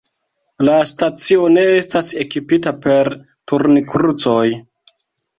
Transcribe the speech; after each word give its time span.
La 0.67 0.75
stacio 0.91 1.43
ne 1.57 1.65
estas 1.81 2.09
ekipita 2.23 2.73
per 2.85 3.11
turnkrucoj. 3.51 4.47